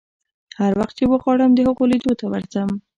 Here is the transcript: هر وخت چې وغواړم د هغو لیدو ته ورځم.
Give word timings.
هر 0.59 0.71
وخت 0.79 0.93
چې 0.99 1.05
وغواړم 1.11 1.51
د 1.53 1.59
هغو 1.67 1.83
لیدو 1.91 2.13
ته 2.19 2.25
ورځم. 2.31 2.69